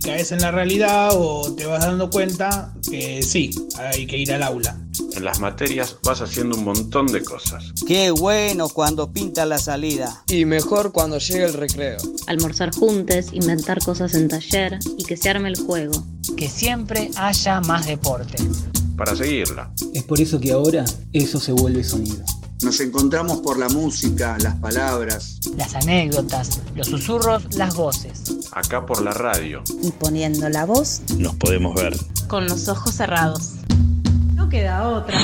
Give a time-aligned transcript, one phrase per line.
[0.00, 4.32] Y caes en la realidad o te vas dando cuenta que sí, hay que ir
[4.32, 4.78] al aula.
[5.12, 7.74] En las materias vas haciendo un montón de cosas.
[7.86, 10.24] Qué bueno cuando pinta la salida.
[10.26, 11.98] Y mejor cuando llega el recreo.
[12.26, 16.02] Almorzar juntos, inventar cosas en taller y que se arme el juego.
[16.34, 18.42] Que siempre haya más deporte.
[18.96, 19.70] Para seguirla.
[19.92, 22.24] Es por eso que ahora eso se vuelve sonido.
[22.62, 28.22] Nos encontramos por la música, las palabras, las anécdotas, los susurros, las voces.
[28.52, 29.62] Acá por la radio.
[29.82, 31.96] Y poniendo la voz, nos podemos ver.
[32.28, 33.52] Con los ojos cerrados.
[34.34, 35.18] No queda otra.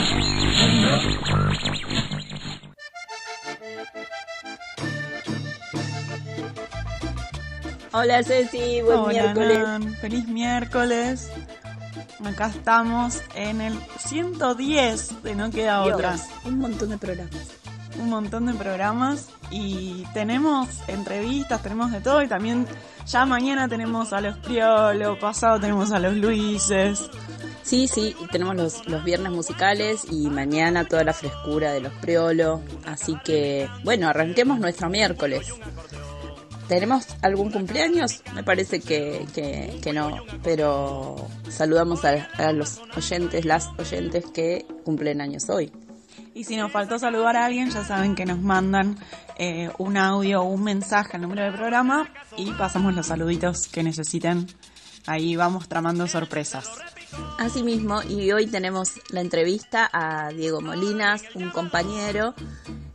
[7.92, 9.58] Hola Ceci, buen Hola, miércoles.
[9.58, 9.94] Nan.
[9.96, 11.28] Feliz miércoles.
[12.24, 16.16] Acá estamos en el 110 de No Queda Dios, Otra.
[16.44, 17.48] Un montón de programas.
[18.00, 22.66] Un montón de programas y tenemos entrevistas, tenemos de todo y también
[23.06, 27.02] ya mañana tenemos a los Priolo, pasado tenemos a los Luises.
[27.62, 31.92] Sí, sí, y tenemos los, los viernes musicales y mañana toda la frescura de los
[31.94, 32.62] Priolo.
[32.86, 35.52] Así que, bueno, arranquemos nuestro miércoles.
[36.68, 38.22] ¿Tenemos algún cumpleaños?
[38.34, 44.66] Me parece que, que, que no, pero saludamos a, a los oyentes, las oyentes que
[44.84, 45.72] cumplen años hoy.
[46.34, 48.98] Y si nos faltó saludar a alguien, ya saben que nos mandan
[49.38, 53.82] eh, un audio o un mensaje al número del programa y pasamos los saluditos que
[53.82, 54.46] necesiten.
[55.06, 56.68] Ahí vamos tramando sorpresas.
[57.38, 62.34] Asimismo, y hoy tenemos la entrevista a Diego Molinas, un compañero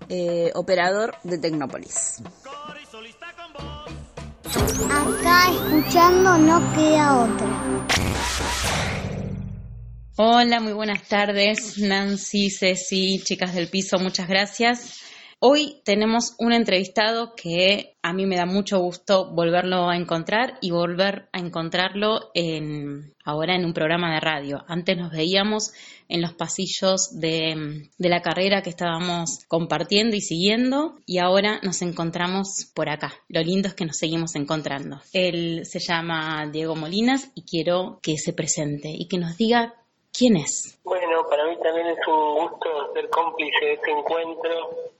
[0.09, 2.21] eh, operador de Tecnópolis.
[4.53, 7.47] Acá escuchando no queda otra.
[10.17, 14.99] Hola, muy buenas tardes, Nancy, Ceci, chicas del piso, muchas gracias.
[15.43, 20.69] Hoy tenemos un entrevistado que a mí me da mucho gusto volverlo a encontrar y
[20.69, 24.63] volver a encontrarlo en, ahora en un programa de radio.
[24.67, 25.71] Antes nos veíamos
[26.07, 31.81] en los pasillos de, de la carrera que estábamos compartiendo y siguiendo y ahora nos
[31.81, 33.11] encontramos por acá.
[33.27, 35.01] Lo lindo es que nos seguimos encontrando.
[35.11, 39.73] Él se llama Diego Molinas y quiero que se presente y que nos diga
[40.13, 40.79] quién es.
[40.83, 44.51] Bueno, para mí también es un gusto ser cómplice de este encuentro,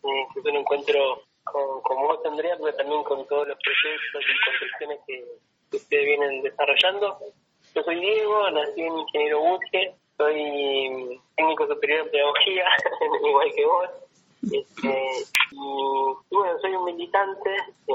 [0.04, 4.46] eh, que es un encuentro con, vos, Andrea, pero también con todos los proyectos y
[4.46, 7.18] construcciones que, ustedes vienen desarrollando.
[7.74, 12.66] Yo soy Diego, nací en Ingeniero Buche, soy técnico superior en pedagogía,
[13.26, 13.90] igual que vos.
[14.52, 15.12] Este,
[15.52, 17.52] y, bueno, soy un militante
[17.88, 17.94] eh,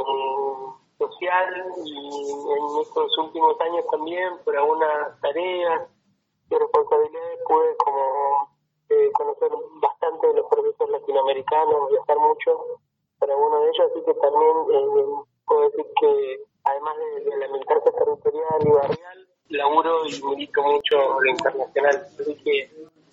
[0.97, 5.83] social y en estos últimos años también por algunas tareas
[6.51, 8.57] y responsabilidades pude como
[8.89, 12.81] eh, conocer bastante de los procesos latinoamericanos, viajar mucho
[13.19, 17.49] para uno de ellos, así que también eh, puedo decir que además de, de la
[17.49, 22.71] militancia territorial y barrial, laburo y milito mucho lo internacional, así que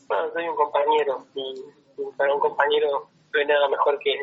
[0.08, 1.66] bueno, soy un compañero y,
[1.98, 4.14] y para un compañero no hay nada mejor que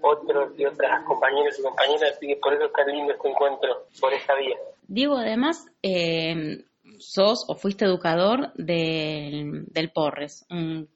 [0.00, 3.86] otros y otras compañeros y compañeras, así que por eso es tan lindo este encuentro
[4.00, 4.56] por esta vía.
[4.88, 6.64] Diego, además, eh,
[7.02, 10.88] sos o fuiste educador del, del Porres, un,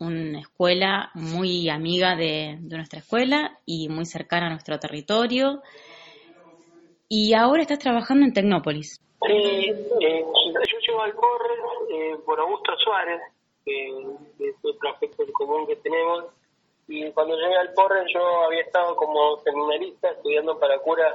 [0.00, 5.62] una escuela muy amiga de, nuestra escuela y muy cercana a nuestro territorio.
[7.08, 9.00] Y ahora estás trabajando en Tecnópolis.
[9.26, 11.58] Sí, eh, yo llego al Porres
[11.92, 13.20] eh, por Augusto Suárez,
[13.64, 13.92] que
[14.90, 16.24] aspecto común que tenemos.
[16.88, 21.14] Y cuando llegué al Porres yo había estado como seminarista estudiando para cura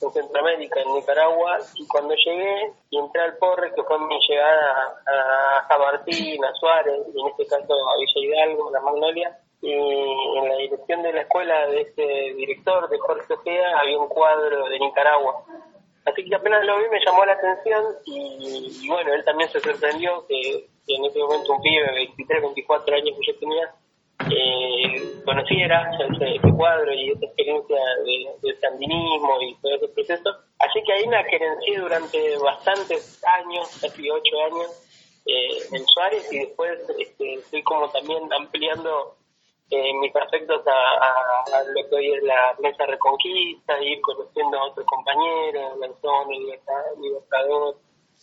[0.00, 5.00] en Centroamérica, en Nicaragua, y cuando llegué y entré al Porre, que fue mi llegada
[5.06, 10.48] a, a a Suárez, y en este caso a Villa Hidalgo, La Magnolia, y en
[10.48, 14.78] la dirección de la escuela de este director, de Jorge Ojeda, había un cuadro de
[14.78, 15.44] Nicaragua.
[16.04, 19.58] Así que apenas lo vi me llamó la atención y, y bueno, él también se
[19.58, 23.74] sorprendió que, que, en ese momento un pibe de 23, 24 años que yo tenía,
[24.30, 27.76] eh, conociera ese, cuadro y esa experiencia
[28.42, 30.30] del sandinismo y todo ese proceso.
[30.58, 34.86] Así que ahí me gerencié durante bastantes años, casi ocho años,
[35.26, 39.16] eh, en Suárez y después este, fui como también ampliando
[39.70, 44.86] eh, mis afectos a, lo que hoy es la mesa Reconquista, ir conociendo a otros
[44.86, 46.28] compañeros, Lanzón,
[47.00, 47.76] Libertador,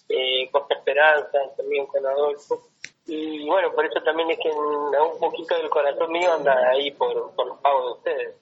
[0.07, 2.61] eh, Costa Esperanza, también con Adolfo.
[3.05, 7.35] Y bueno, por eso también es que un poquito del corazón mío anda ahí por,
[7.35, 8.35] por los pagos de ustedes.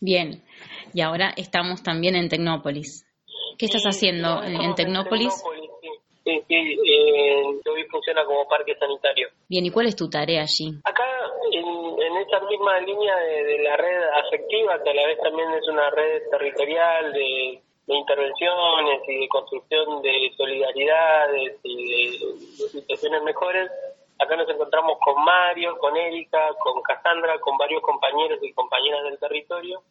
[0.00, 0.42] Bien,
[0.94, 3.04] y ahora estamos también en Tecnópolis.
[3.58, 5.34] ¿Qué estás haciendo en, Tecnópolis?
[6.24, 9.28] Sí, sí, eh, hoy funciona como parque sanitario.
[9.48, 10.78] Bien, ¿y cuál es tu tarea allí?
[10.84, 11.04] Acá,
[11.50, 15.90] en, esa misma línea de, la red afectiva, que a la vez también es una
[15.90, 23.70] red territorial de, intervenciones y de construcción de solidaridades y de situaciones mejores,
[24.18, 29.18] Acá nos encontramos con Mario, con Erika, con Cassandra, con varios compañeros y compañeras del
[29.18, 29.82] territorio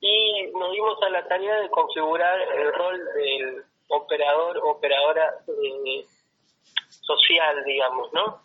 [0.00, 6.04] y nos dimos a la tarea de configurar el rol del operador, operadora eh,
[6.88, 8.40] social, digamos, ¿no?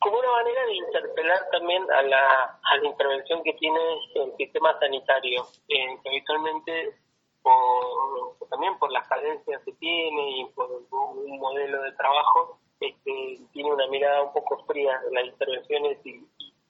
[0.00, 3.78] Como una manera de interpelar también a la, a la intervención que tiene
[4.16, 6.96] el sistema sanitario, eh, que habitualmente
[7.42, 13.72] por, también por las carencias que tiene y por un modelo de trabajo este, tiene
[13.72, 16.20] una mirada un poco fría de las intervenciones y,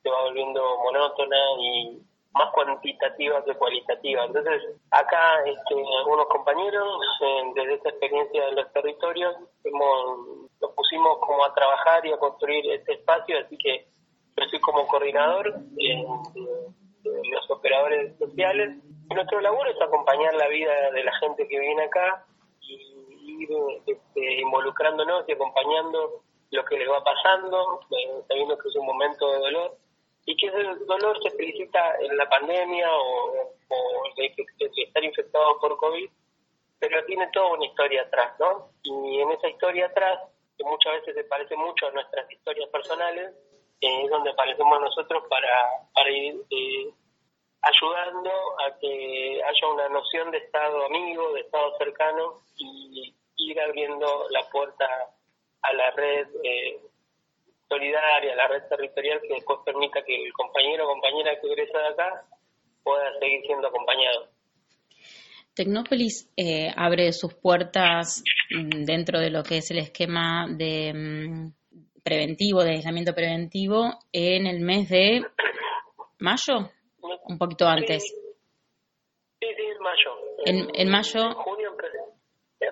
[0.03, 4.25] se va volviendo monótona y más cuantitativa que cualitativa.
[4.25, 4.61] Entonces,
[4.91, 6.99] acá este, algunos compañeros,
[7.55, 12.69] desde esta experiencia de los territorios, hemos, nos pusimos como a trabajar y a construir
[12.73, 13.87] este espacio, así que
[14.37, 16.05] yo soy como coordinador de,
[17.05, 18.79] los operadores sociales.
[19.08, 22.26] Y nuestro labor es acompañar la vida de la gente que viene acá
[23.87, 29.31] este, involucrándonos y acompañando lo que les va pasando, eh, sabiendo que es un momento
[29.33, 29.77] de dolor
[30.25, 33.49] y que ese dolor se felicita en la pandemia o,
[34.17, 34.35] de,
[34.77, 36.09] estar infectado por COVID,
[36.79, 38.71] pero tiene toda una historia atrás, ¿no?
[38.83, 40.21] Y en esa historia atrás,
[40.56, 43.35] que muchas veces se parece mucho a nuestras historias personales,
[43.81, 46.91] eh, es donde aparecemos nosotros para, para ir eh,
[47.62, 48.31] ayudando
[48.67, 53.15] a que haya una noción de Estado amigo, de Estado cercano y
[53.50, 54.87] ir abriendo la puerta
[55.62, 56.81] a la red eh,
[57.69, 61.79] solidaria, a la red territorial que después permita que el compañero o compañera que egresa
[61.79, 62.25] de acá
[62.83, 64.29] pueda seguir siendo acompañado.
[65.55, 71.53] Tecnópolis eh, abre sus puertas mm, dentro de lo que es el esquema de mm,
[72.03, 75.23] preventivo, de aislamiento preventivo, en el mes de
[76.19, 76.71] mayo,
[77.29, 78.03] un poquito antes.
[78.03, 80.11] Sí, sí, en mayo.
[80.44, 81.35] En, en mayo.
[81.35, 81.77] junio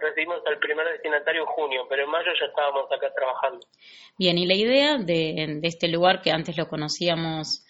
[0.00, 3.66] recibimos al primer destinatario en junio, pero en mayo ya estábamos acá trabajando.
[4.18, 7.64] Bien, y la idea de, este lugar que antes lo conocíamos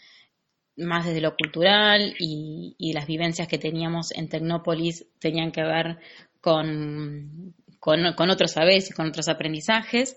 [0.77, 5.99] más desde lo cultural y, las vivencias que teníamos en Tecnópolis tenían que ver
[6.41, 10.17] con, con, otros saberes y con otros aprendizajes.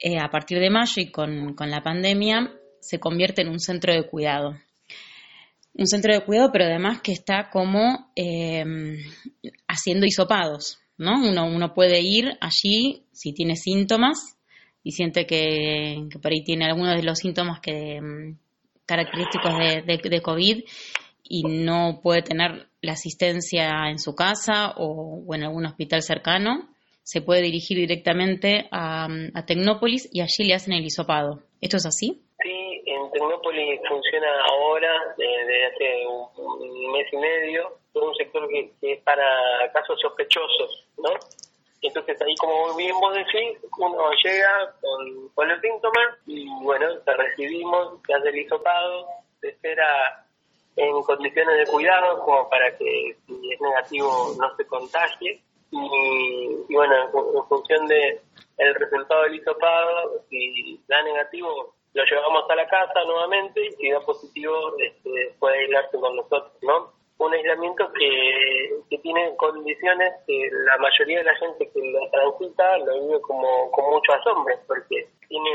[0.00, 4.06] Eh, a partir de mayo y con, la pandemia se convierte en un centro de
[4.06, 4.54] cuidado
[5.76, 8.64] un centro de cuidado, pero además que está como eh,
[9.66, 10.83] haciendo hisopados.
[10.98, 11.28] ¿No?
[11.28, 14.38] Uno, uno puede ir allí si tiene síntomas
[14.82, 18.36] y siente que, por ahí tiene algunos de los síntomas que mm,
[18.86, 20.62] característicos de, de, COVID
[21.24, 26.68] y no puede tener la asistencia en su casa o, en algún hospital cercano,
[27.02, 31.42] se puede dirigir directamente a, a, Tecnópolis y allí le hacen el hisopado.
[31.62, 32.22] ¿Esto es así?
[32.42, 38.70] Sí, en Tecnópolis funciona ahora, desde hace un mes y medio, todo un sector que,
[38.82, 41.10] es para casos sospechosos, ¿no?
[41.80, 47.14] Entonces ahí como bien vos decís, uno llega con, con los síntomas y bueno, te
[47.14, 49.06] recibimos, te hace el hisopado,
[49.40, 50.26] te espera
[50.76, 56.94] en condiciones de cuidado como para que si es negativo no se contagie y, bueno,
[57.04, 58.20] en, función de
[58.58, 63.90] el resultado del hisopado, si da negativo lo llevamos a la casa nuevamente y si
[63.90, 66.92] da positivo este, puede aislarse con nosotros, ¿no?
[67.18, 73.06] Un aislamiento que, tiene condiciones que la mayoría de la gente que lo transita lo
[73.06, 75.50] vive como con mucho asombro, porque tiene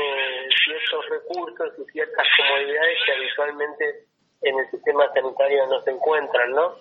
[0.64, 4.04] ciertos recursos y ciertas comodidades que habitualmente
[4.42, 6.76] en el sistema sanitario no se encuentran, ¿no?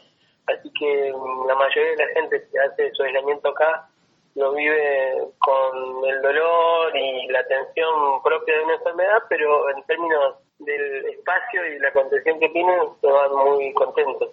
[0.45, 3.89] Así que mm, la mayoría de la gente que hace su aislamiento acá
[4.36, 10.36] lo vive con el dolor y la tensión propia de una enfermedad, pero en términos
[10.59, 14.29] del espacio y la contención que tienen, se van muy contentos.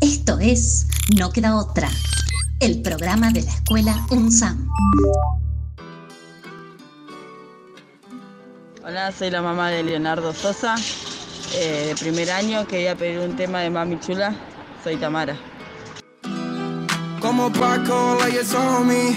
[0.00, 1.88] Esto es No queda otra,
[2.60, 4.68] el programa de la escuela UNSAM.
[8.84, 10.76] Hola, soy la mamá de Leonardo Sosa.
[11.54, 12.66] eh, de primer año.
[12.66, 14.34] Quería pedir un tema de Mami Chula.
[14.82, 15.36] Soy Tamara.
[17.20, 19.16] Como Paco, leyes on me.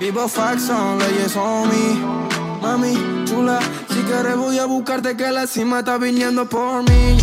[0.00, 2.26] Vivo Faxon, leyes on me.
[2.60, 7.16] Mami chula, si quieres voy a buscarte que la cima está viniendo por mí.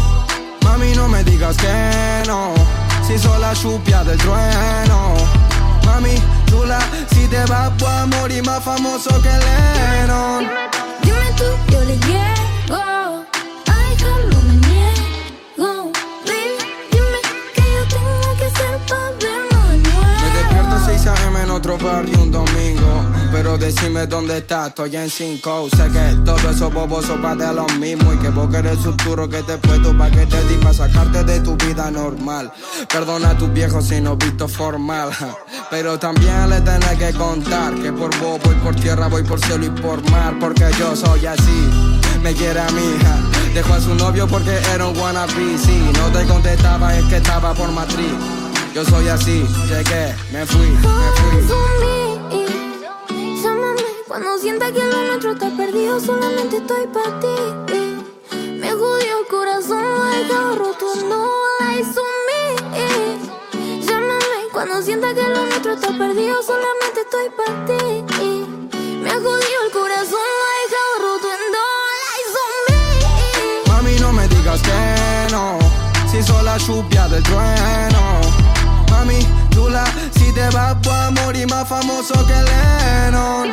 [0.63, 2.53] Mami, no me digas que no.
[3.05, 5.15] Si soy la chupia del trueno.
[5.85, 6.15] Mami
[6.45, 6.79] chula,
[7.13, 10.47] si te vas a morir más famoso que Lennon.
[11.01, 12.42] Dime, tú, yo le llego.
[21.63, 23.05] Otro barrio un domingo.
[23.31, 27.65] Pero decime dónde estás, estoy en 5 Sé que todo eso bobos son de lo
[27.79, 28.13] mismo.
[28.13, 31.55] Y que vos querés futuro que te puedo pa' que te di sacarte de tu
[31.55, 32.51] vida normal.
[32.91, 35.09] Perdona a tus viejos si no visto formal.
[35.71, 39.65] Pero también le tenés que contar Que por vos voy por tierra, voy por cielo
[39.65, 40.35] y por mar.
[40.39, 41.69] Porque yo soy así,
[42.21, 43.17] me quiere a mi hija
[43.53, 45.57] Dejó a su novio porque era un wannabe.
[45.57, 48.42] Si no te contestaba es que estaba por matriz
[48.73, 51.63] Yo soy así, llegué, me fui, me fui
[54.07, 57.35] cuando sienta que lo nuestro está perdido, solamente estoy para ti.
[58.59, 61.25] Me jodió el corazón, he dejado roto, no
[61.59, 63.85] lies on me.
[63.85, 68.75] Llámame cuando sienta que lo nuestro está perdido, solamente estoy para ti.
[69.01, 71.65] Me jodió el corazón, he dejado roto, no
[72.03, 73.71] lies on me.
[73.71, 75.57] Mami, no me digas que no,
[76.11, 78.42] si soy la lluvia del trueno.
[79.03, 79.19] Mami,
[79.49, 83.51] chula, si te vas a morir más famoso que Lennon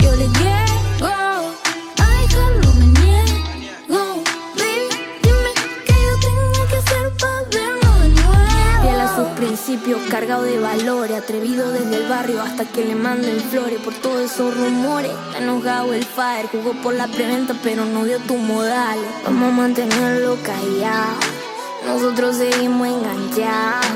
[0.00, 1.52] yo le llego.
[1.98, 4.22] Ay, Carlos, me niego.
[4.54, 4.86] Baby,
[5.24, 5.52] dime
[5.84, 8.82] que yo tengo que hacer para vernos de nuevo.
[8.82, 11.18] Fiel a sus principios, cargado de valores.
[11.18, 15.10] Atrevido desde el barrio hasta que le manden flores por todos esos rumores.
[15.36, 19.10] Enojado el fire, jugó por la preventa, pero no dio tu modales.
[19.24, 21.39] Vamos a mantenerlo callado.
[21.86, 23.86] Nosotros seguimos enganchados.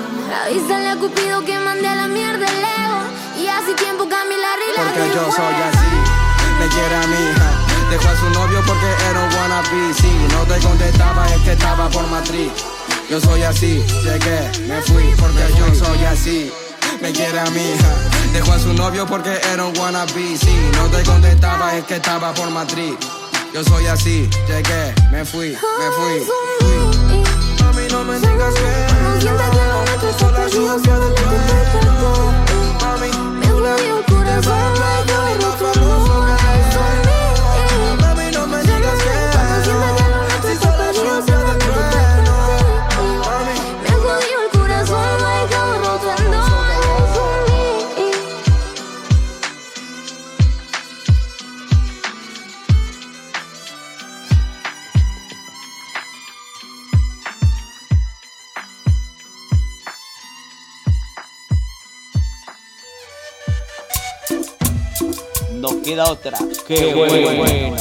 [0.47, 3.00] Avísale a Cupido que mande a la mierda el ego.
[3.43, 5.95] Y hace tiempo Camila Rila Porque yo soy así,
[6.59, 7.64] me quiere a mi hija.
[7.91, 9.95] Dejó a su novio porque era un wannabe.
[9.95, 12.53] Si no te contestaba es que estaba por matriz.
[13.11, 16.53] Yo soy así, llegué, me fui porque yo soy así.
[17.03, 17.95] Me quiere a mi hija.
[18.33, 20.38] Dejó a su novio porque era un wannabe.
[20.38, 22.95] Si no te contestaba es que estaba por matriz.
[23.53, 26.84] Yo soy así, llegué, me fui, me fui.
[27.95, 32.59] No me digas que no nuestro está perdido, solamente estoy para ti.
[32.81, 33.11] Mami,
[65.64, 66.37] Nos queda otra.
[66.68, 67.75] Qué, bueno.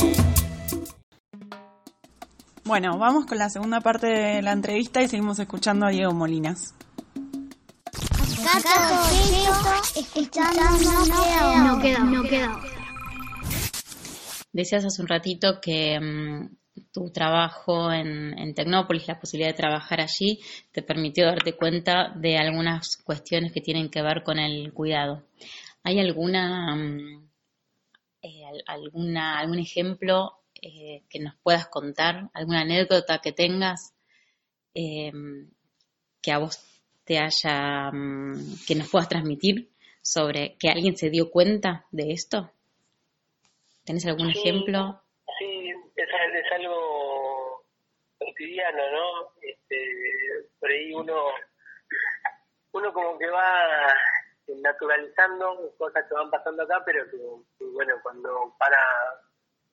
[2.64, 6.74] Bueno, vamos con la segunda parte de la entrevista y seguimos escuchando a Diego Molinas.
[11.58, 12.62] no queda, no queda.
[14.54, 16.56] Decías hace un ratito que mm,
[16.94, 20.40] tu trabajo en, en, Tecnópolis, la posibilidad de trabajar allí,
[20.72, 25.24] te permitió darte cuenta de algunas cuestiones que tienen que ver con el cuidado.
[25.84, 27.33] ¿Hay alguna, mm,
[28.24, 33.94] eh, alguna algún ejemplo eh, que nos puedas contar, alguna anécdota que tengas
[34.74, 35.12] eh,
[36.22, 36.58] que a vos
[37.04, 39.70] te haya, mm, que nos puedas transmitir
[40.02, 42.52] sobre que alguien se dio cuenta de esto?
[43.86, 44.40] ¿Tenés algún Sí.
[44.40, 45.02] ejemplo?
[45.38, 47.66] Sí, es, es algo
[48.18, 49.34] cotidiano, ¿no?
[49.42, 49.78] Este,
[50.60, 51.26] por ahí uno,
[52.72, 53.92] uno como que va
[54.48, 58.80] naturalizando cosas que van pasando acá, pero que, bueno, cuando para,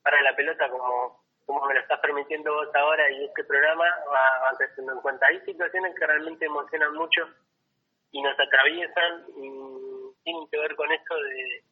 [0.02, 4.40] para la pelota como, como me lo estás permitiendo vos ahora y este programa, va,
[4.42, 5.26] va creciendo en cuenta.
[5.26, 7.28] Hay situaciones que realmente emocionan mucho
[8.12, 9.50] y nos atraviesan y
[10.24, 11.64] tienen que ver con esto de,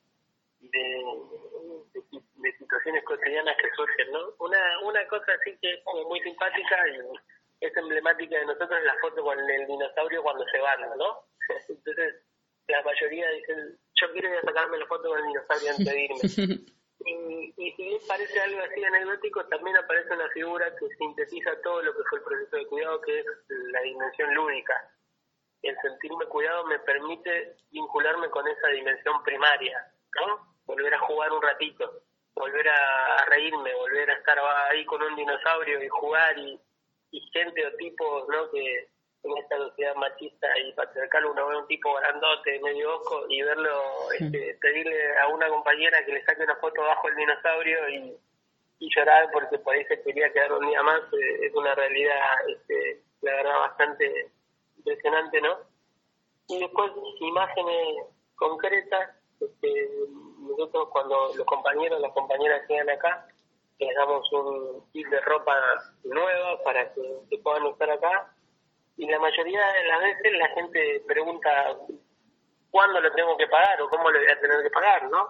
[0.61, 4.21] de, situaciones cotidianas que surgen, ¿no?
[4.39, 7.01] Una, una cosa así que es muy simpática y
[7.61, 11.25] es emblemática de nosotros es la foto con el dinosaurio cuando se van, ¿no?
[11.69, 12.23] Entonces,
[12.69, 16.05] la mayoría dicen, yo quiero ir a sacarme la foto con el dinosaurio antes de
[16.05, 16.19] irme.
[17.07, 21.83] y, y si bien parece algo así anecdótico, también aparece una figura que sintetiza todo
[21.83, 24.75] lo que fue el proceso de cuidado, que es la dimensión lúdica.
[25.63, 30.55] El sentirme cuidado me permite vincularme con esa dimensión primaria, ¿no?
[30.67, 32.03] Volver a jugar un ratito.
[32.35, 34.39] volver a, reírme, volver a estar
[34.71, 36.61] ahí con un dinosaurio y jugar y,
[37.11, 38.51] y gente o tipos, ¿no?
[38.51, 38.89] Que
[39.23, 43.71] en esta sociedad machista y patriarcal uno ve un tipo grandote, medio ojo y verlo,
[44.19, 48.17] este, pedirle a una compañera que le saque una foto bajo el dinosaurio y,
[48.79, 52.23] y llorar porque por ahí se quería quedar un día más, eh, es una realidad,
[52.49, 54.31] este, la verdad, bastante
[54.77, 55.59] impresionante, ¿no?
[56.49, 58.07] Y después imágenes
[58.37, 59.11] concretas,
[59.41, 59.91] este,
[60.39, 63.27] nosotros cuando los compañeros, las compañeras llegan acá,
[63.79, 65.55] les damos un kit de ropa
[66.05, 68.33] nueva para que, puedan estar acá.
[68.99, 71.77] Y la mayoría de las veces la gente pregunta
[72.71, 75.27] cuándo lo tengo que pagar o cómo lo voy a tener que pagar, ¿no?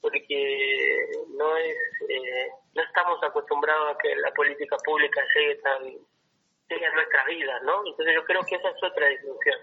[0.00, 1.76] Porque no es,
[2.08, 7.62] eh, no estamos acostumbrados a que la política pública llegue tan, llegue a nuestras vidas,
[7.62, 7.86] ¿no?
[7.86, 9.58] Entonces yo creo que esa es otra discusión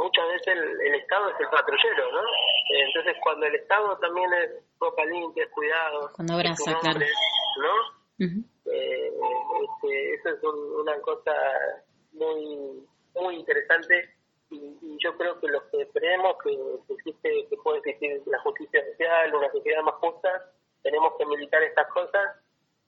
[0.00, 2.22] muchas veces el, Estado es el patrullero, ¿no?
[2.70, 4.50] Entonces cuando el Estado también es
[4.80, 7.00] ropa limpia, es cuidado, cuando abraza, claro.
[7.00, 8.26] ¿no?
[8.26, 9.12] eh,
[9.62, 11.32] este, eso es una cosa
[12.12, 14.14] muy muy interesante
[14.50, 16.58] y, yo creo que los que creemos que,
[16.94, 20.52] existe que puede existir la justicia social, una sociedad más justa,
[20.82, 22.36] tenemos que militar estas cosas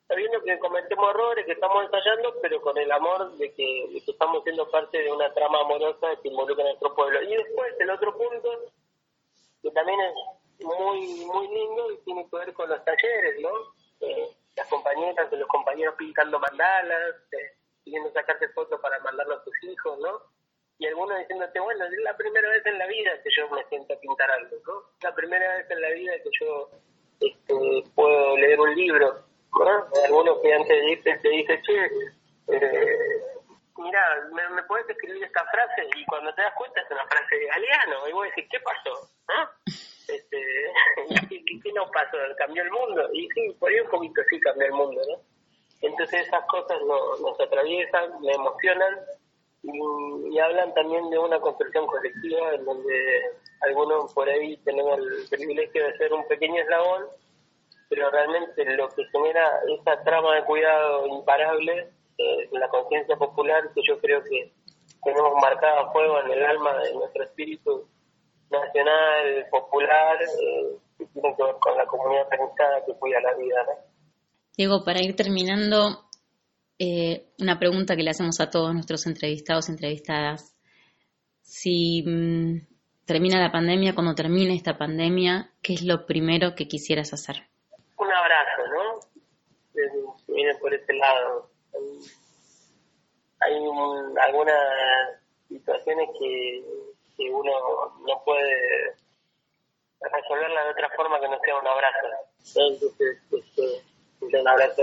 [0.09, 4.71] sabiendo que cometemos errores, que estamos ensayando, pero con el amor de que, estamos siendo
[4.71, 7.23] parte de una trama amorosa que involucra a nuestro pueblo.
[7.23, 8.51] Y después, el otro punto,
[9.63, 10.15] que también es
[10.65, 13.51] muy muy lindo y tiene que ver con los talleres, ¿no?
[14.01, 19.55] Eh, las compañeras los compañeros pintando mandalas, eh, pidiendo sacarte fotos para mandarlo a tus
[19.65, 20.21] hijos, ¿no?
[20.79, 23.95] Y algunos diciéndote, bueno, es la primera vez en la vida que yo me siento
[23.95, 24.83] a pintar algo, ¿no?
[25.03, 26.71] La primera vez en la vida que yo
[27.21, 29.33] este, puedo leer un libro
[30.05, 31.85] algunos que antes de irte te dice, che,
[32.49, 32.99] eh,
[33.77, 35.89] mira, ¿me, ¿me, puedes escribir esta frase?
[35.95, 39.09] Y cuando te das cuenta es una frase de Galeano, y vos decís, ¿qué pasó?
[40.09, 40.39] Este,
[41.29, 42.17] ¿qué, ¿Qué nos pasó?
[42.39, 43.09] ¿Cambió el mundo?
[43.13, 45.32] Y sí, por ahí un poquito sí cambió el mundo, ¿no?
[45.83, 46.79] Entonces esas cosas
[47.21, 49.01] nos, atraviesan, me emocionan
[49.63, 53.23] y, hablan también de una construcción colectiva en donde
[53.61, 57.07] algunos por ahí tenemos el privilegio de ser un pequeño eslabón
[57.89, 63.83] pero realmente lo que genera esa trama de cuidado imparable eh, la conciencia popular que
[63.87, 64.53] yo creo que
[65.03, 67.89] tenemos marcada a fuego en el alma de nuestro espíritu
[68.51, 73.67] nacional, popular, eh, que tiene que ver con la comunidad organizada que cuida la vida.
[74.57, 76.09] Diego, para ir terminando,
[76.79, 80.55] eh, una pregunta que le hacemos a todos nuestros entrevistados entrevistadas.
[81.43, 82.67] Si mm,
[83.07, 87.49] termina la pandemia, cuando termine esta pandemia, ¿qué es lo primero que quisieras hacer?
[88.03, 89.01] un abrazo, ¿no?
[90.29, 91.49] Viene por ese lado.
[93.41, 93.55] Hay,
[94.23, 96.65] algunas situaciones que,
[97.31, 97.53] uno
[98.05, 98.97] no puede
[100.01, 102.07] resolverla de otra forma que no sea un abrazo.
[102.57, 103.92] Entonces, este,
[104.23, 104.83] un abrazo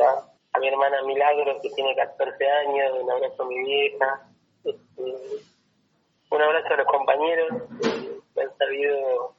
[0.53, 4.27] a, mi hermana Milagro, que tiene 14 años, un abrazo a mi vieja,
[4.63, 5.03] este,
[6.31, 9.35] un abrazo a los compañeros que han sabido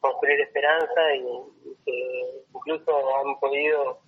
[0.00, 4.00] construir esperanza y, que incluso han podido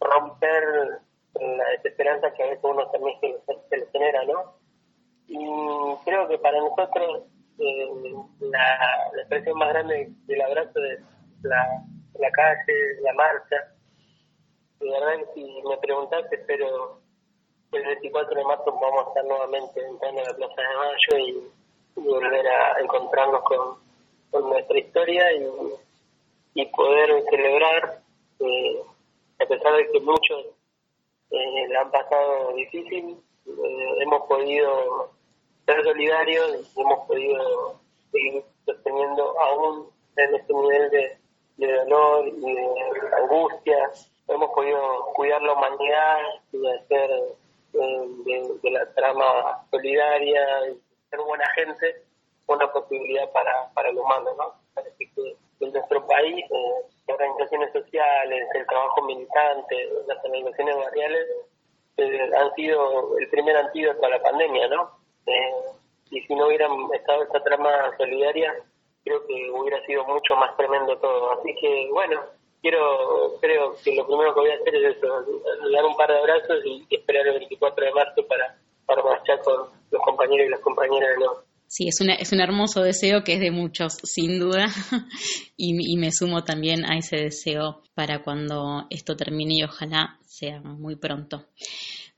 [0.00, 1.00] romper
[1.34, 4.54] la desesperanza que a veces uno también se, le genera, ¿no?
[5.26, 5.38] Y
[6.04, 7.22] creo que para nosotros
[7.58, 7.88] eh,
[8.40, 11.00] la, expresión más grande del abrazo es
[11.42, 11.82] la,
[12.18, 13.71] la calle, la marcha.
[14.82, 16.98] De verdad si me preguntaste, espero
[17.72, 21.50] el 24 de marzo vamos a estar nuevamente entrando a la Plaza de Mayo
[21.96, 23.82] y volver a encontrarnos con
[24.32, 25.24] con nuestra historia
[26.54, 28.00] y, poder celebrar,
[28.40, 28.82] eh,
[29.40, 30.46] a pesar de que muchos
[31.30, 33.16] eh, la han pasado difícil,
[33.46, 35.10] eh, hemos podido
[35.66, 41.18] ser solidarios y hemos podido seguir sosteniendo aún en este nivel de,
[41.58, 42.68] dolor y de
[43.22, 43.90] angustia.
[44.28, 46.18] Hemos podido cuidar la humanidad
[46.52, 47.10] y hacer
[47.72, 50.80] de, de, la trama solidaria y
[51.10, 52.04] ser buena gente
[52.46, 54.54] una posibilidad para, para el humano, ¿no?
[54.74, 61.26] Parece que en nuestro país, eh, organizaciones sociales, el trabajo militante, las organizaciones barriales
[61.98, 64.90] eh, han sido el primer antídoto a la pandemia, ¿no?
[65.26, 65.52] Eh,
[66.10, 68.54] y si no hubieran estado esta trama solidaria,
[69.04, 71.32] creo que hubiera sido mucho más tremendo todo.
[71.38, 72.20] Así que, bueno,
[72.62, 75.08] quiero, creo que lo primero que voy a hacer es eso,
[75.70, 79.68] dar un par de abrazos y, esperar el 24 de marzo para, para marchar con
[79.90, 83.32] los compañeros y las compañeras de los Sí, es, una, es un hermoso deseo que
[83.32, 84.66] es de muchos, sin duda,
[85.56, 90.96] y, me sumo también a ese deseo para cuando esto termine y ojalá sea muy
[90.96, 91.46] pronto.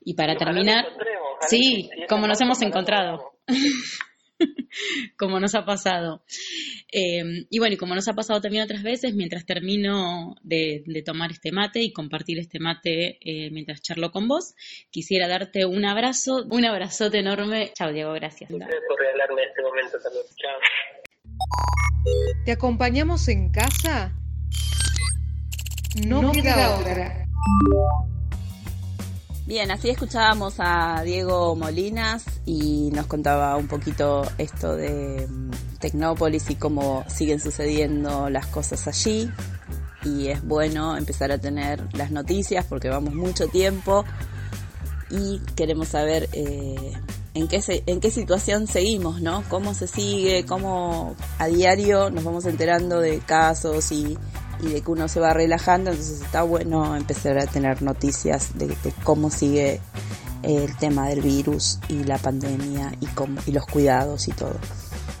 [0.01, 0.85] Y para terminar,
[1.47, 3.31] sí, como nos hemos encontrado.
[5.17, 6.23] como nos ha pasado.
[6.91, 11.31] Eh, y bueno, y como nos ha pasado también otras veces, mientras termino de, tomar
[11.31, 14.55] este mate y compartir este mate eh, mientras charlo con vos,
[14.89, 17.71] quisiera darte un abrazo, un abrazote enorme.
[17.73, 18.49] Chao, Diego, gracias.
[18.49, 20.25] Gracias por regalarme este momento también.
[20.35, 20.59] Chao.
[22.45, 24.13] ¿Te acompañamos en casa?
[26.05, 27.25] No, queda, otra.
[29.47, 36.49] Bien, así escuchábamos a Diego Molinas y nos contaba un poquito esto de mm, Tecnópolis
[36.49, 39.29] y cómo siguen sucediendo las cosas allí.
[40.03, 44.03] Y es bueno empezar a tener las noticias porque vamos mucho tiempo
[45.11, 46.93] y queremos saber eh,
[47.35, 49.43] en, qué en qué situación seguimos, ¿no?
[49.47, 54.17] Cómo se sigue, cómo a diario nos vamos enterando de casos y
[54.61, 58.75] y de que uno se va relajando, entonces está bueno empezar a tener noticias de,
[59.03, 59.81] cómo sigue
[60.43, 64.55] el tema del virus y la pandemia y, cómo, y los cuidados y todo.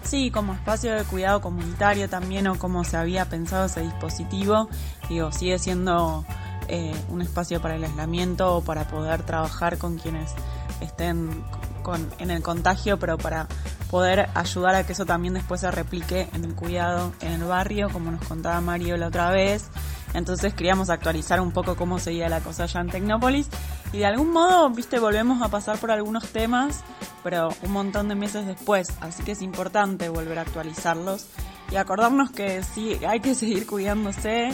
[0.03, 4.69] Sí, como espacio de cuidado comunitario también o como se había pensado ese dispositivo,
[5.09, 6.23] digo, sigue siendo
[6.67, 10.31] eh, un espacio para el aislamiento o para poder trabajar con quienes
[10.79, 11.43] estén
[11.81, 13.47] con, en el contagio, pero para
[13.95, 17.89] poder ayudar a que eso también después se replique en el cuidado en el barrio,
[17.89, 19.69] como nos contaba Mario la otra vez.
[20.13, 23.47] Entonces queríamos actualizar un poco cómo seguía la cosa allá en Tecnópolis.
[23.93, 26.83] Y de algún modo, viste, volvemos a pasar por algunos temas,
[27.23, 28.89] pero un montón de meses después.
[28.99, 31.27] Así que es importante volver a actualizarlos
[31.71, 34.49] y acordarnos que sí, hay que seguir cuidándose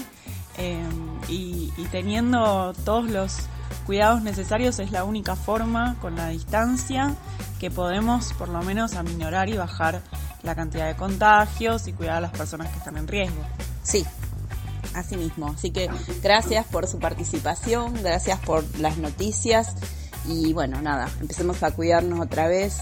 [0.59, 0.89] eh,
[1.27, 3.47] y teniendo todos los
[3.85, 7.15] cuidados necesarios es la única forma, con la distancia,
[7.59, 10.01] que podemos por lo menos aminorar y bajar
[10.43, 13.41] la cantidad de contagios y cuidar a las personas que están en riesgo.
[13.83, 14.05] Sí,
[14.95, 15.47] así mismo.
[15.47, 15.89] Así que
[16.21, 19.75] gracias por su participación, gracias por las noticias
[20.25, 22.81] y bueno, nada, empecemos a cuidarnos otra vez.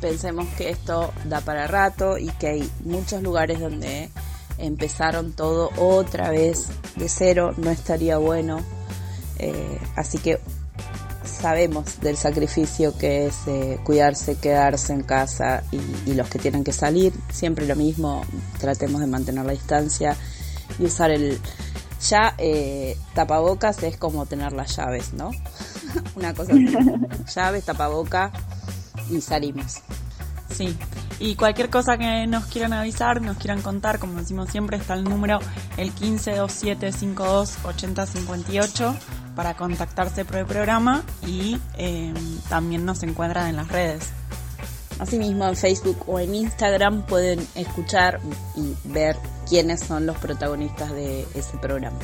[0.00, 4.10] Pensemos que esto da para rato y que hay muchos lugares donde
[4.58, 8.60] empezaron todo otra vez de cero, no estaría bueno
[9.38, 10.38] eh, así que
[11.44, 16.72] sabemos del sacrificio que es eh, cuidarse, quedarse en casa y, los que tienen que
[16.72, 18.24] salir, siempre lo mismo,
[18.58, 20.16] tratemos de mantener la distancia
[20.78, 21.38] y usar el...
[22.08, 25.30] Ya eh, tapabocas es como tener las llaves, ¿no?
[26.16, 26.66] Una cosa así.
[27.34, 28.30] llaves, tapaboca
[29.10, 29.80] y salimos.
[30.54, 30.76] Sí,
[31.18, 35.04] y cualquier cosa que nos quieran avisar, nos quieran contar, como decimos siempre, está el
[35.04, 35.38] número
[35.76, 38.94] el 1527528058
[39.34, 42.14] para contactarse por el programa y em,
[42.48, 44.10] también nos encuentran en las redes.
[44.98, 48.20] Asimismo, en Facebook o en Instagram pueden escuchar
[48.56, 49.16] y ver
[49.48, 51.98] quiénes son los protagonistas de ese programa.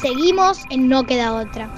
[0.00, 1.72] Seguimos en No Queda Otra.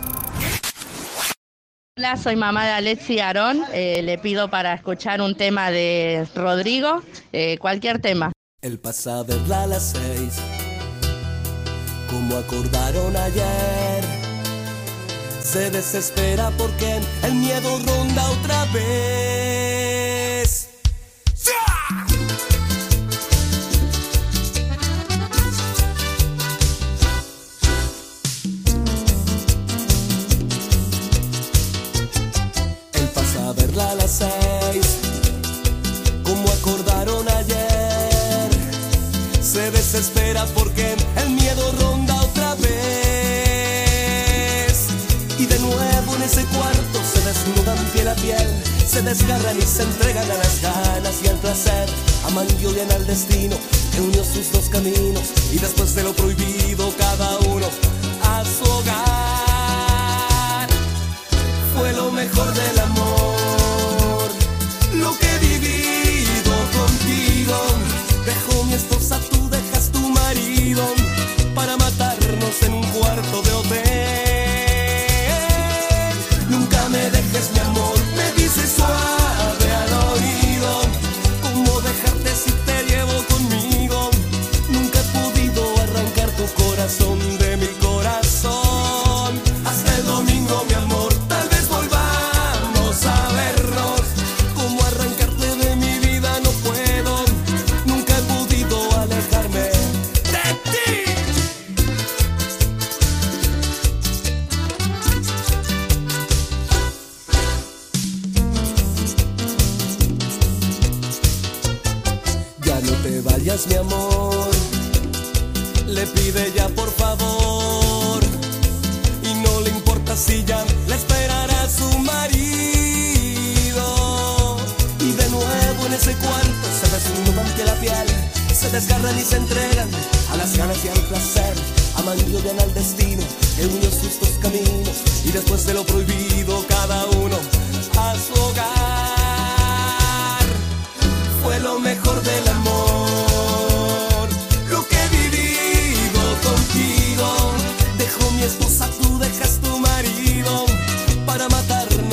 [1.99, 3.63] Hola, soy mamá de Alexi Arón.
[3.73, 8.33] Eh, le pido para escuchar un tema de Rodrigo, eh, cualquier tema.
[8.63, 10.41] El pasado es a las seis
[12.11, 14.05] como acordaron ayer.
[15.43, 20.69] Se desespera porque el miedo ronda otra vez.
[32.93, 34.23] Él pasa a verla a las
[48.91, 51.89] se desgarran y se entregan a las ganas y al placer.
[52.27, 53.57] Aman y odian al destino
[53.93, 57.67] que unió sus dos caminos y después de lo prohibido cada uno
[58.25, 59.50] a su hogar.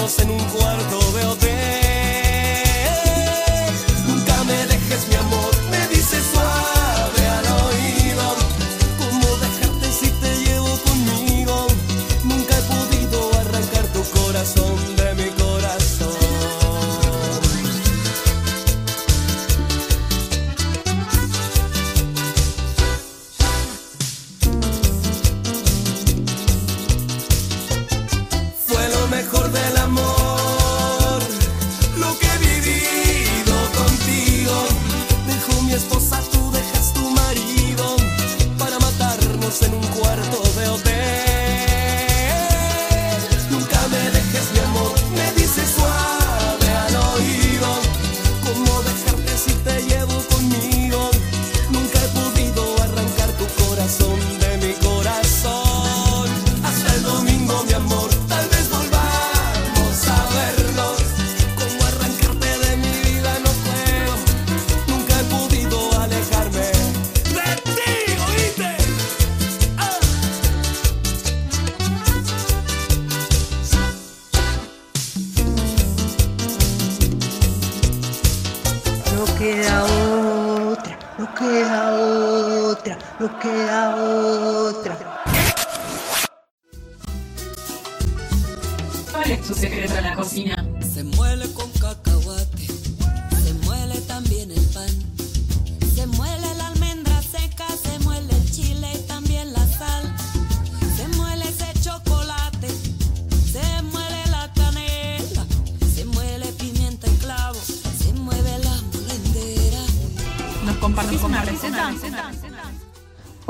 [0.07, 1.06] En un cuarto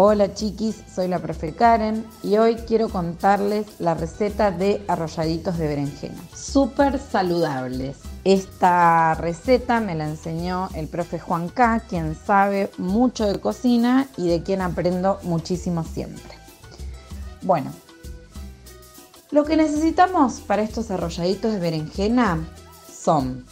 [0.10, 5.68] Hola chiquis, soy la profe Karen y hoy quiero contarles la receta de arrolladitos de
[5.68, 6.24] berenjena.
[6.34, 7.98] Súper saludables.
[8.24, 14.30] Esta receta me la enseñó el profe Juan K, quien sabe mucho de cocina y
[14.30, 16.38] de quien aprendo muchísimo siempre.
[17.42, 17.74] Bueno,
[19.30, 22.48] lo que necesitamos para estos arrolladitos de berenjena
[22.90, 23.46] son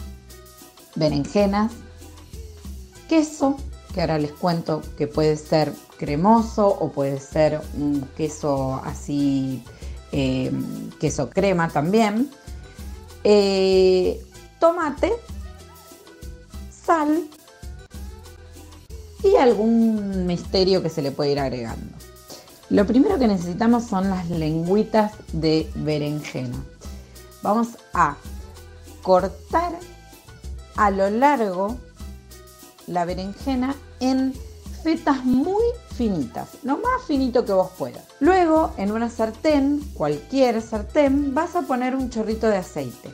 [0.96, 1.74] berenjenas,
[3.10, 3.58] queso,
[3.94, 9.64] que ahora les cuento que puede ser cremoso o puede ser un queso así,
[10.12, 10.52] eh,
[11.00, 12.30] queso crema también,
[13.24, 14.22] eh,
[14.60, 15.14] tomate,
[16.86, 17.28] sal
[19.24, 21.96] y algún misterio que se le puede ir agregando.
[22.70, 26.58] Lo primero que necesitamos son las lengüitas de berenjena.
[27.42, 28.18] Vamos a
[29.04, 29.74] cortar
[30.76, 31.78] a lo largo
[32.88, 34.34] la berenjena en
[34.86, 35.64] fetas muy
[35.96, 38.04] finitas, lo más finito que vos puedas.
[38.20, 43.10] Luego, en una sartén, cualquier sartén, vas a poner un chorrito de aceite.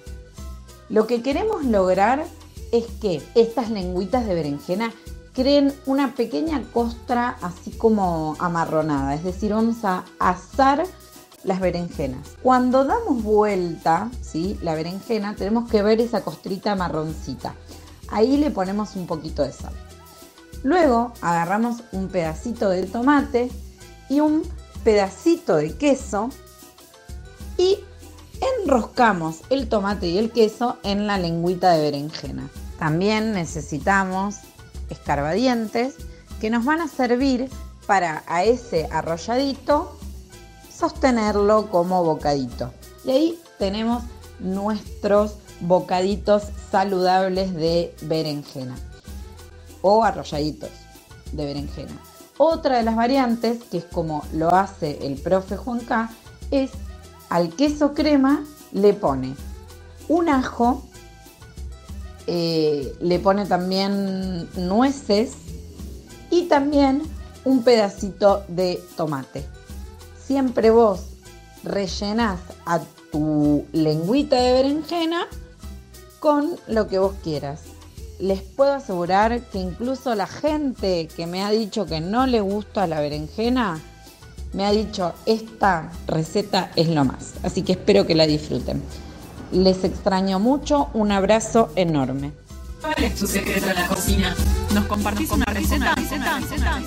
[0.89, 2.25] Lo que queremos lograr
[2.73, 4.91] es que estas lengüitas de berenjena
[5.33, 10.83] creen una pequeña costra así como amarronada, es decir, vamos a asar
[11.45, 12.35] las berenjenas.
[12.43, 14.59] Cuando damos vuelta, ¿sí?
[14.61, 17.55] la berenjena, tenemos que ver esa costrita marroncita.
[18.09, 19.71] Ahí le ponemos un poquito de sal.
[20.63, 23.49] Luego agarramos un pedacito de tomate
[24.09, 24.43] y un
[24.83, 26.29] pedacito de queso
[27.57, 27.79] y
[28.59, 32.49] enroscamos el tomate y el queso en la lengüita de berenjena.
[32.77, 34.37] También necesitamos
[34.89, 35.95] escarbadientes
[36.39, 37.49] que nos van a servir
[37.87, 39.97] para a ese arrolladito
[40.75, 42.71] sostenerlo como bocadito.
[43.05, 44.03] Y ahí tenemos
[44.39, 48.75] nuestros bocaditos saludables de berenjena
[49.81, 50.69] o arrolladitos
[51.31, 51.97] de berenjena.
[52.37, 56.09] Otra de las variantes, que es como lo hace el profe Juan K,
[56.49, 56.71] es
[57.29, 59.35] al queso crema le pone
[60.07, 60.83] un ajo,
[62.27, 65.33] eh, le pone también nueces
[66.29, 67.01] y también
[67.45, 69.45] un pedacito de tomate.
[70.25, 71.01] Siempre vos
[71.63, 72.79] rellenás a
[73.11, 75.27] tu lengüita de berenjena
[76.19, 77.61] con lo que vos quieras.
[78.21, 82.85] Les puedo asegurar que incluso la gente que me ha dicho que no le gusta
[82.85, 83.79] la berenjena,
[84.53, 87.33] me ha dicho esta receta es lo más.
[87.41, 88.83] Así que espero que la disfruten.
[89.51, 92.31] Les extraño mucho, un abrazo enorme.
[92.79, 94.35] ¿Cuál es tu secreto en la cocina?
[94.71, 95.95] ¿Nos compartís una receta?
[95.95, 96.79] receta?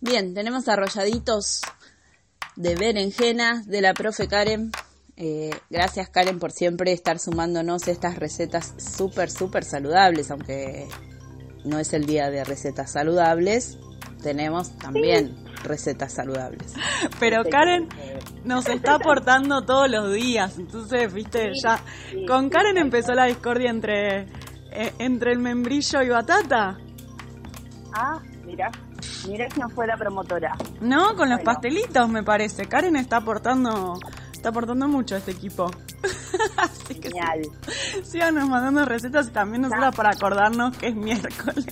[0.00, 1.62] Bien, tenemos arrolladitos
[2.54, 4.70] de berenjena de la profe Karen.
[5.20, 10.86] Eh, gracias Karen por siempre estar sumándonos estas recetas súper, súper saludables, aunque
[11.64, 13.78] no es el día de recetas saludables,
[14.22, 16.72] tenemos también recetas saludables.
[17.18, 17.88] Pero Karen
[18.44, 21.80] nos está aportando todos los días, entonces, viste, ya
[22.28, 24.20] con Karen empezó la discordia entre,
[24.70, 26.78] eh, entre el membrillo y batata.
[27.92, 28.70] Ah, mira,
[29.26, 30.56] mira que no fue la promotora.
[30.80, 32.66] No, con los pastelitos me parece.
[32.66, 33.98] Karen está aportando,
[34.48, 35.66] está aportando mucho a este equipo.
[36.56, 37.42] Así que Genial.
[37.66, 41.66] sí, síganos mandando recetas y también nosotros para acordarnos que es miércoles.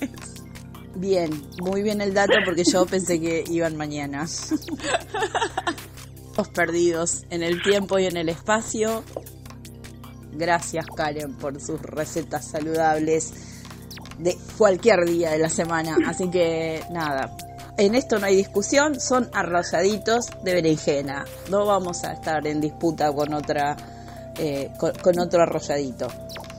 [0.94, 4.26] Bien, muy bien el dato porque yo pensé que iban mañana.
[6.36, 9.02] Los perdidos en el tiempo y en el espacio.
[10.32, 13.32] Gracias Karen por sus recetas saludables
[14.18, 15.96] de cualquier día de la semana.
[16.06, 17.34] Así que nada,
[17.78, 21.24] en esto no hay discusión, son arrolladitos de berenjena.
[21.50, 23.76] No vamos a estar en disputa con otra
[24.38, 26.08] eh, con, con otro arrolladito.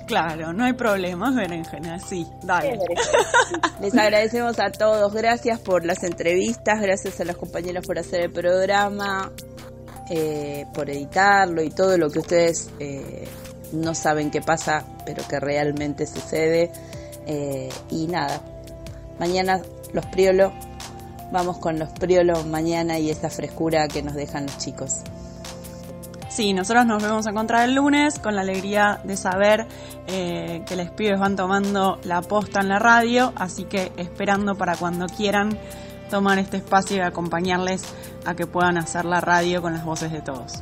[0.08, 2.80] Claro, no hay problemas, berenjena, sí, dale.
[3.82, 8.32] Les agradecemos a todos, gracias por las entrevistas, gracias a las compañeras por hacer el
[8.32, 9.34] programa,
[10.10, 13.28] eh, por editarlo y todo lo que ustedes eh,
[13.74, 16.72] no saben qué pasa, pero que realmente sucede.
[17.26, 18.42] Eh, y nada,
[19.20, 20.54] mañana los priolos,
[21.32, 25.02] vamos con los priolos mañana y esa frescura que nos dejan los chicos.
[26.30, 29.66] Sí, nosotros nos vemos a encontrar el lunes con la alegría de saber
[30.08, 34.76] eh, que les pibes van tomando la posta en la radio, así que esperando para
[34.76, 35.58] cuando quieran
[36.12, 37.84] tomar este espacio y acompañarles
[38.26, 40.62] a que puedan hacer la radio con las voces de todos.